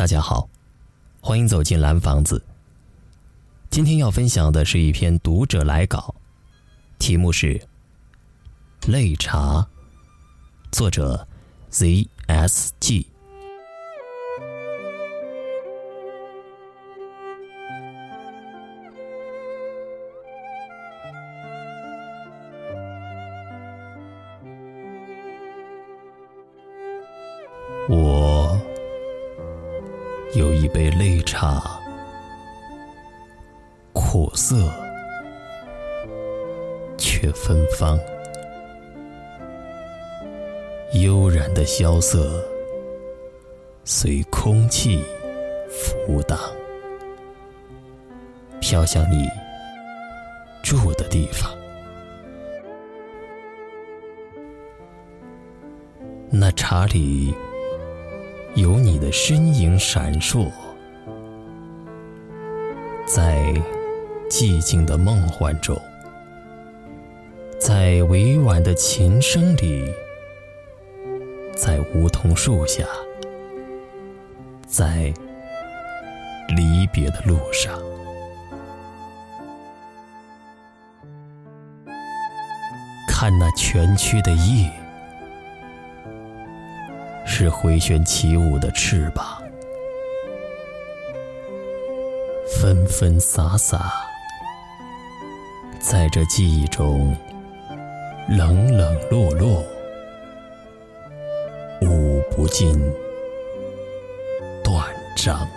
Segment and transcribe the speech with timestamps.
[0.00, 0.48] 大家好，
[1.20, 2.42] 欢迎走进蓝房子。
[3.68, 6.14] 今天要分享的是一篇读者来稿，
[6.98, 7.60] 题目是
[8.90, 9.58] 《泪茶》，
[10.72, 11.28] 作者
[11.70, 13.04] ZSG。
[27.88, 28.19] 我
[30.34, 31.60] 有一杯泪茶，
[33.92, 34.72] 苦涩
[36.96, 37.98] 却芬芳，
[40.92, 42.40] 悠然的萧瑟
[43.84, 45.02] 随空气
[45.68, 46.38] 浮荡，
[48.60, 49.26] 飘向你
[50.62, 51.50] 住的地方。
[56.30, 57.34] 那茶里。
[58.56, 60.50] 有你的身影闪烁，
[63.06, 63.54] 在
[64.28, 65.80] 寂静的梦幻中，
[67.60, 69.88] 在委婉的琴声里，
[71.56, 72.84] 在梧桐树下，
[74.66, 75.14] 在
[76.48, 77.72] 离别的路上，
[83.08, 84.68] 看那蜷曲的叶。
[87.42, 89.42] 是回旋起舞的翅膀，
[92.46, 93.94] 纷纷洒洒，
[95.80, 97.16] 在这记忆中
[98.28, 99.64] 冷冷落落，
[101.80, 102.78] 舞不尽，
[104.62, 104.84] 断
[105.16, 105.48] 章。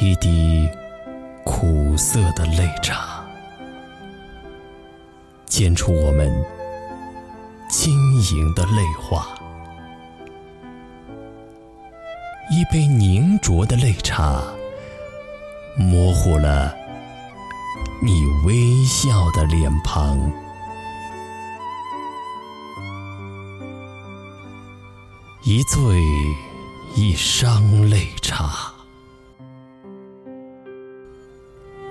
[0.00, 0.66] 一滴
[1.44, 3.25] 苦涩的泪茶。
[5.56, 6.30] 溅出我们
[7.70, 7.90] 晶
[8.20, 9.26] 莹的泪花，
[12.50, 14.42] 一杯凝浊的泪茶，
[15.74, 16.76] 模糊了
[18.02, 20.30] 你微笑的脸庞。
[25.42, 26.02] 一醉
[26.94, 28.74] 一伤泪茶，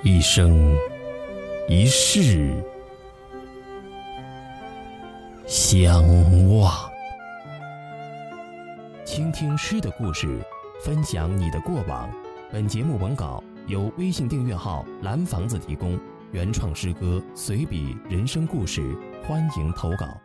[0.03, 0.77] 一生
[1.67, 2.63] 一世。
[5.47, 6.03] 相
[6.57, 6.73] 望，
[9.05, 10.43] 倾听诗的故事，
[10.83, 12.09] 分享你的过往。
[12.51, 15.99] 本节目文稿由微信订阅号“蓝房子”提供，
[16.31, 18.97] 原创诗歌随笔、人生故事，
[19.27, 20.19] 欢迎投稿。